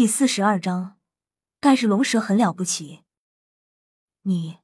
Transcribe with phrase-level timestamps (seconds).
[0.00, 0.96] 第四十二章，
[1.60, 3.04] 盖世龙蛇很了不起。
[4.22, 4.60] 你，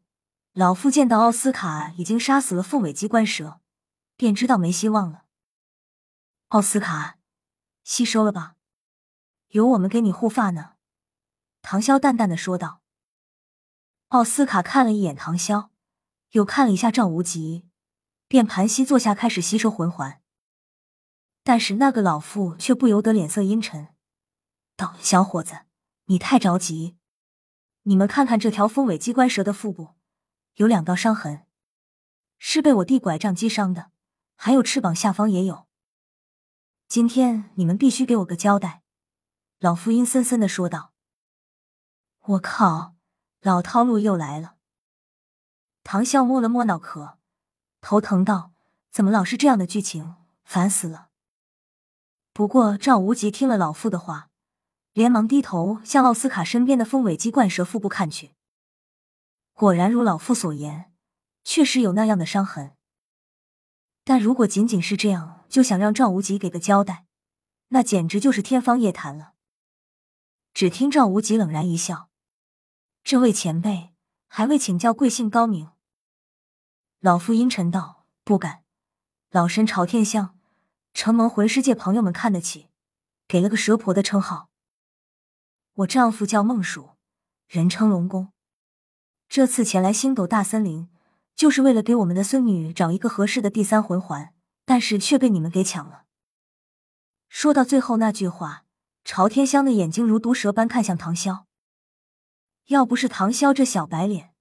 [0.54, 3.60] 老夫见到奥斯卡已经杀死了凤尾机关蛇，
[4.17, 5.26] 便知道没希望了。
[6.49, 7.18] 奥斯卡，
[7.84, 8.54] 吸收了吧，
[9.48, 10.77] 有我们给你护发呢。
[11.61, 12.80] 唐潇淡淡的说道。
[14.09, 15.68] 奥斯卡看了一眼唐潇，
[16.30, 17.68] 又看了一下赵无极，
[18.27, 20.23] 便盘膝坐下开始吸收魂环。
[21.43, 23.95] 但是那个老妇却不由得脸色阴沉。
[24.77, 25.61] 道：“小伙子，
[26.04, 26.96] 你太着急。
[27.85, 29.94] 你们看看这条凤尾机关蛇的腹部，
[30.57, 31.46] 有两道伤痕，
[32.39, 33.91] 是被我弟拐杖击伤的，
[34.37, 35.66] 还有翅膀下方也有。
[36.89, 38.83] 今天你们必须给我个交代。”
[39.59, 40.93] 老夫阴森森的说道。
[42.21, 42.95] “我靠，
[43.41, 44.57] 老套路又来了。”
[45.83, 47.19] 唐笑摸了摸脑壳，
[47.80, 48.52] 头疼道
[48.93, 50.16] ：“怎么老是这样的剧情？
[50.45, 51.09] 烦死了。”
[52.35, 54.29] 不过赵无极听了老妇的话。
[54.97, 58.33] 连忙低头向奥斯卡身边的凤尾鸡冠蛇腹部看去，
[59.53, 60.91] 果然如老夫所言，
[61.45, 62.75] 确实有那样的伤痕。
[64.05, 67.05] 但如果仅仅是这样就想让赵无极给个交代，
[67.69, 69.34] 那简直就是天方夜谭了。
[70.55, 72.08] 只听赵无极冷然一笑
[73.05, 73.91] ：“这位前辈
[74.28, 75.72] 还未请教贵姓高明？”
[77.00, 78.62] 老夫阴沉道：“不敢，
[79.31, 80.38] 老身朝天香，
[80.94, 82.70] 承蒙魂师界朋友们看得起，
[83.28, 84.48] 给了个蛇婆的称号。”
[85.77, 86.92] 我丈夫叫孟蜀，
[87.46, 88.32] 人称龙宫。
[89.28, 90.88] 这次前来星斗大森林，
[91.34, 94.32] 就是为了给我们的孙女找一个合适的第三魂环，
[94.64, 96.04] 但是却被你们给抢了。
[97.28, 98.64] 说到最后那句话，
[99.04, 101.44] 朝天香的眼睛如毒蛇般看向唐潇。
[102.69, 104.32] 要不是唐潇这小白脸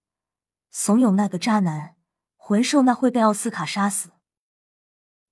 [0.71, 1.97] 怂恿那个渣男
[2.37, 4.11] 魂兽，那会被奥斯卡杀死。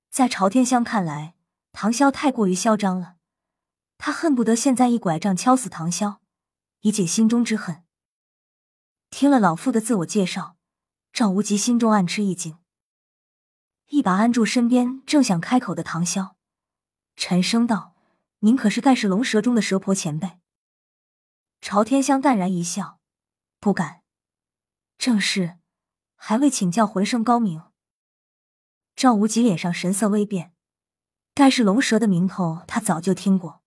[0.09, 1.35] 在朝天香看来，
[1.71, 3.15] 唐潇太过于嚣张了。
[4.05, 6.17] 他恨不得现在一拐杖敲死唐潇，
[6.81, 7.85] 以解心中之恨。
[9.09, 10.57] 听了老妇的自我介绍，
[11.13, 12.57] 赵无极心中暗吃一惊，
[13.87, 16.33] 一把按住身边正想开口的唐潇，
[17.15, 17.95] 沉声道
[18.43, 20.37] ：“您可是盖世龙蛇中的蛇婆前辈？”
[21.61, 22.99] 朝天香淡然一笑
[23.61, 24.01] ：“不敢，
[24.97, 25.59] 正是，
[26.17, 27.63] 还未请教魂圣高明。”
[28.97, 30.53] 赵无极脸上神色微变，
[31.33, 33.62] 盖世龙蛇的名头他早就听过。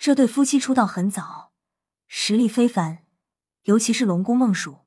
[0.00, 1.52] 这对夫妻出道很早，
[2.06, 3.04] 实力非凡，
[3.64, 4.78] 尤其是龙宫孟蜀，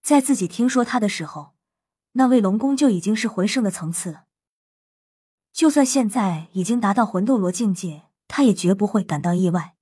[0.00, 1.56] 在自己听说他的时候，
[2.12, 4.26] 那位龙宫就已经是魂圣的层次了。
[5.50, 9.74] 就算现在已经达到魂斗罗境界，他也绝不会感到意外。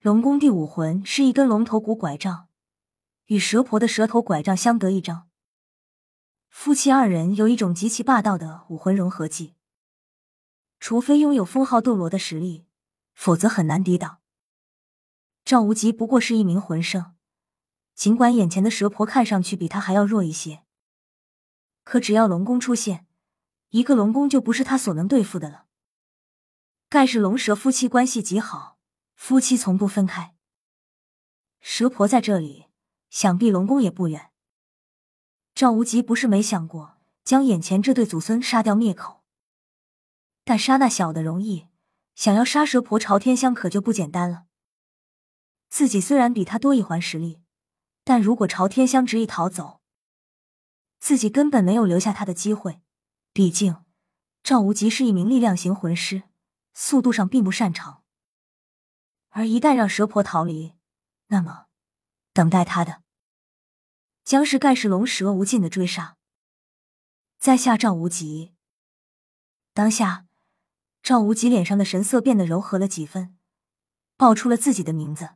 [0.00, 2.48] 龙宫第五魂是一根龙头骨拐杖，
[3.24, 5.30] 与蛇婆的蛇头拐杖相得益彰。
[6.50, 9.54] 夫妻二人有一种极其霸道的武魂融合技，
[10.78, 12.66] 除非拥有封号斗罗的实力。
[13.14, 14.20] 否则很难抵挡。
[15.44, 17.14] 赵无极不过是一名魂圣，
[17.94, 20.64] 尽管眼前的蛇婆看上去比他还要弱一些，
[21.82, 23.06] 可只要龙宫出现，
[23.70, 25.66] 一个龙宫就不是他所能对付的了。
[26.88, 28.78] 盖世龙蛇夫妻关系极好，
[29.14, 30.36] 夫妻从不分开。
[31.60, 32.66] 蛇婆在这里，
[33.10, 34.30] 想必龙宫也不远。
[35.54, 39.22] 赵无极不是没想过将眼前这对祖孙杀掉灭口，
[40.44, 41.68] 但杀那小的容易。
[42.14, 44.44] 想要杀蛇婆朝天香可就不简单了。
[45.68, 47.40] 自己虽然比他多一环实力，
[48.04, 49.80] 但如果朝天香执意逃走，
[51.00, 52.82] 自己根本没有留下他的机会。
[53.32, 53.84] 毕竟
[54.42, 56.24] 赵无极是一名力量型魂师，
[56.74, 58.04] 速度上并不擅长。
[59.30, 60.74] 而一旦让蛇婆逃离，
[61.28, 61.66] 那么
[62.34, 63.02] 等待他的
[64.22, 66.18] 将是盖世龙蛇无尽的追杀。
[67.38, 68.52] 在下赵无极，
[69.72, 70.26] 当下。
[71.02, 73.36] 赵无极脸上的神色变得柔和了几分，
[74.16, 75.30] 报出了自己的名字。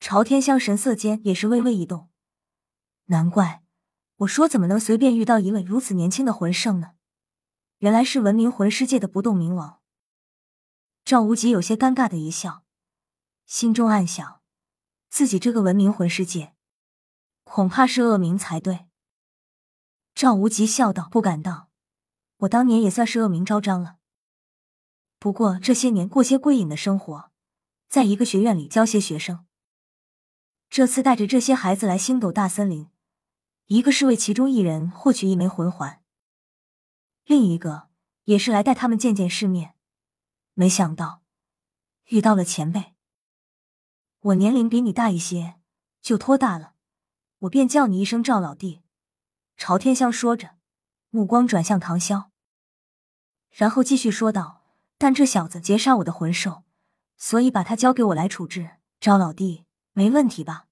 [0.00, 2.10] 朝天香神色间也是微微一动，
[3.04, 3.62] 难怪
[4.16, 6.94] 我说怎么能随便遇到一位如此年轻的魂圣呢？
[7.78, 9.80] 原来是闻名魂师界的不动明王。
[11.04, 12.64] 赵无极有些尴尬的一笑，
[13.46, 14.40] 心中暗想：
[15.08, 16.54] 自己这个闻名魂师界，
[17.44, 18.86] 恐怕是恶名才对。
[20.16, 21.68] 赵无极笑道：“不敢当，
[22.38, 23.98] 我当年也算是恶名昭彰了。”
[25.22, 27.30] 不过这些年过些归隐的生活，
[27.88, 29.46] 在一个学院里教些学生。
[30.68, 32.90] 这次带着这些孩子来星斗大森林，
[33.66, 36.02] 一个是为其中一人获取一枚魂环，
[37.24, 37.88] 另一个
[38.24, 39.76] 也是来带他们见见世面。
[40.54, 41.22] 没想到
[42.06, 42.96] 遇到了前辈，
[44.22, 45.54] 我年龄比你大一些，
[46.00, 46.74] 就托大了，
[47.42, 48.82] 我便叫你一声赵老弟。
[49.56, 50.56] 朝天香说着，
[51.10, 52.30] 目光转向唐潇，
[53.50, 54.61] 然后继续说道。
[55.02, 56.62] 但这小子劫杀我的魂兽，
[57.16, 58.76] 所以把他交给我来处置。
[59.00, 59.64] 赵老弟，
[59.94, 60.68] 没问题吧？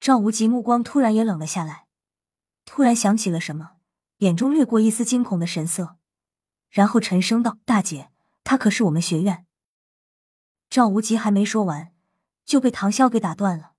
[0.00, 1.88] 赵无极目光突然也冷了下来，
[2.64, 3.72] 突然想起了什么，
[4.20, 5.98] 眼中掠过一丝惊恐的神色，
[6.70, 8.10] 然后沉声道：“大姐，
[8.44, 9.44] 他可是我们学院。”
[10.70, 11.92] 赵无极还没说完，
[12.46, 13.74] 就被唐潇给打断了。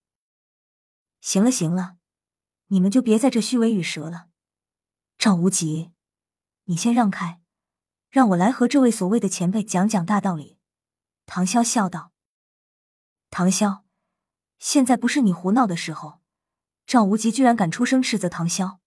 [1.22, 1.96] “行了行了，
[2.68, 4.28] 你们就别在这虚伪与舌了。”
[5.18, 5.92] 赵无极，
[6.66, 7.42] 你先让开，
[8.14, 10.60] 让我来和这位所谓的前辈讲讲大道理。”
[11.26, 12.12] 唐潇笑道。
[13.32, 13.82] “唐潇。”
[14.60, 16.22] 现在不是你胡闹的时候，
[16.86, 18.78] 赵无极居然敢出声斥责唐潇，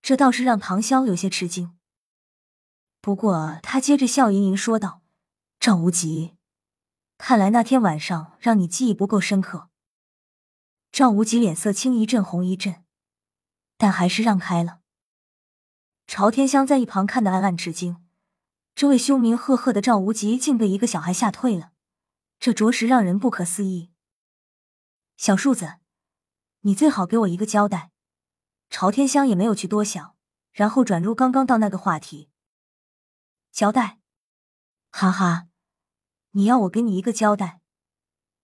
[0.00, 1.76] 这倒是让唐潇有些吃惊。
[3.00, 5.02] 不过他接着笑盈盈说道
[5.58, 6.36] ：“赵无极，
[7.18, 9.68] 看来那天晚上让你记忆不够深刻。”
[10.92, 12.84] 赵无极脸色青一阵红一阵，
[13.76, 14.80] 但还是让开了。
[16.06, 18.03] 朝天香在一旁看得暗暗吃惊，
[18.74, 21.70] 这位凶名赫赫的赵无极竟被一个小孩吓退了，
[22.40, 23.92] 这着实让人不可思议。
[25.16, 25.76] 小树子，
[26.62, 27.92] 你最好给我一个交代。
[28.70, 30.16] 朝天香也没有去多想，
[30.50, 32.30] 然后转入刚刚到那个话题。
[33.52, 34.00] 交代？
[34.90, 35.46] 哈哈，
[36.32, 37.60] 你要我给你一个交代？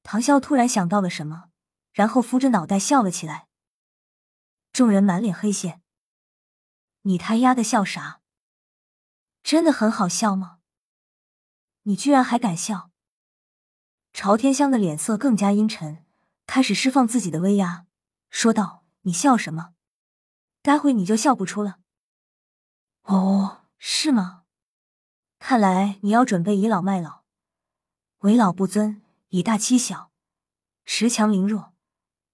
[0.04, 1.50] 唐潇突然想到了什么，
[1.92, 3.48] 然后扶着脑袋笑了起来。
[4.72, 5.82] 众人满脸黑线。
[7.02, 8.19] 你他丫的笑啥？
[9.42, 10.58] 真的很好笑吗？
[11.82, 12.90] 你居然还敢笑？
[14.12, 16.04] 朝天香的脸色更加阴沉。
[16.46, 17.87] 开始释放自己的威压，
[18.28, 19.72] 说道：“你笑什么？
[20.62, 21.78] 待会你就笑不出了。”
[23.06, 24.42] 哦，是吗？
[25.38, 27.22] 看来你要准备倚老卖老，
[28.19, 30.10] 为老不尊，以大欺小，
[30.84, 31.72] 恃强凌弱，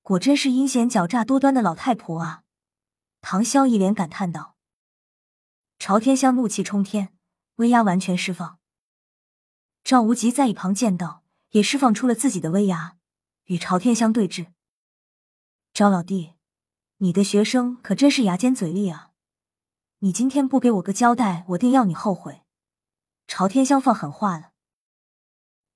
[0.00, 2.44] 果真是阴险狡诈多端的老太婆啊！
[3.20, 4.55] 唐潇一脸感叹道。
[5.86, 7.16] 朝天香怒气冲天，
[7.58, 8.58] 威压完全释放。
[9.84, 12.96] 赵无极在一旁见到，也释放出了自己的威压。
[13.44, 14.48] 与朝天香对峙，
[15.72, 16.34] 赵老弟，
[16.96, 19.12] 你的学生可真是牙尖嘴利啊！
[20.00, 22.42] 你今天不给我个交代，我定要你后悔。
[23.28, 24.50] 朝天香放狠话了。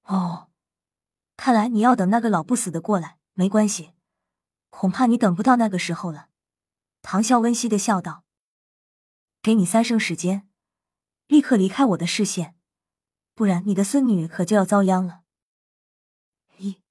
[0.07, 0.49] 哦，
[1.37, 3.19] 看来你要等那个老不死的过来。
[3.35, 3.93] 没关系，
[4.71, 6.31] 恐怕你等不到那个时候了。
[7.01, 8.25] 唐啸温煦的笑道
[9.43, 10.49] ：“给你三生时间，
[11.27, 12.55] 立刻离开我的视线，
[13.35, 15.23] 不然你的孙女可就要遭殃了。”
[16.59, 16.83] 一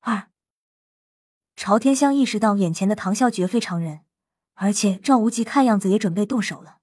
[0.00, 0.30] 二
[1.54, 4.00] 朝天香意识到眼前的唐啸绝非常人，
[4.54, 6.78] 而且赵无极看样子也准备动手了。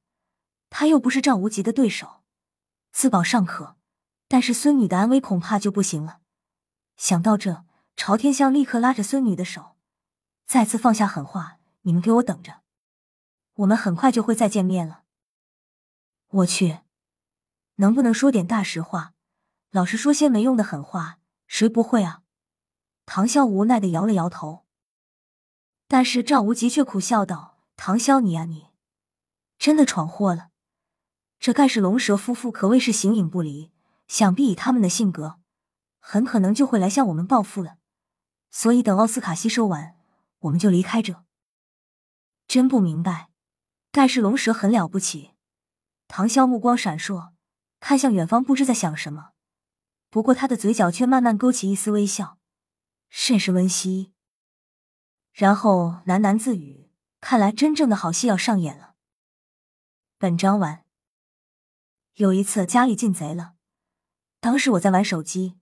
[0.70, 2.24] 他又不是赵无极的对手，
[2.92, 3.78] 自保尚可，
[4.28, 6.20] 但是孙女的安危恐怕就不行了。
[6.98, 7.66] 想到这，
[7.96, 9.76] 朝天香立刻拉着孙女的手，
[10.46, 12.62] 再次放下狠话：“你们给我等着，
[13.56, 15.04] 我们很快就会再见面了。”
[16.28, 16.80] 我去，
[17.76, 19.14] 能不能说点大实话？
[19.72, 22.22] 老是说些没用的狠话，谁不会啊？
[23.06, 24.66] 唐潇无奈的摇了摇头，
[25.88, 28.70] 但是赵无极却苦笑道：“唐潇，你呀，你
[29.60, 30.50] 真的闯祸了。
[31.40, 33.72] 这盖世龙蛇夫妇可谓是形影不离，
[34.08, 35.40] 想必以他们的性格，
[36.00, 37.78] 很可能就会来向我们报复了。
[38.50, 39.96] 所以等奥斯卡吸收完，
[40.40, 41.24] 我们就离开这。
[42.48, 43.30] 真不明白，
[43.96, 45.32] 盖世龙蛇很了不起。”
[46.10, 47.32] 唐潇目光闪烁，
[47.80, 49.32] 看向远方，不知在想什么。
[50.10, 52.38] 不过他的嘴角却慢慢勾起一丝微笑。
[53.08, 54.14] 甚是温馨，
[55.32, 58.96] 然后喃喃自语：“看来真正的好戏要上演了。”
[60.20, 60.84] 本章完。
[62.16, 63.54] 有一次家里进贼了，
[64.42, 65.56] 当时我在玩手机，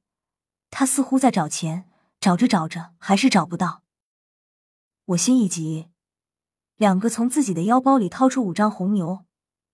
[0.71, 1.87] 他似乎在找钱，
[2.19, 3.83] 找着找着还是找不到。
[5.05, 5.91] 我心一急，
[6.83, 9.25] 两个从自己的腰包里掏出五张红牛，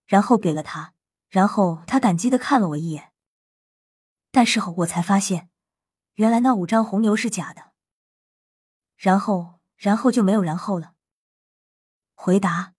[0.06, 0.94] 然后给了他，
[1.28, 3.12] 然后他感激的看了我一眼，
[4.30, 5.50] 但是后我才发现，
[6.13, 7.72] 原来那五张红牛是假的。
[8.96, 10.94] 然后，然后就没有然后了。
[12.13, 12.75] 回答。